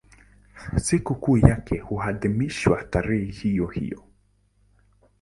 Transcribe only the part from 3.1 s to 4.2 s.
hiyohiyo.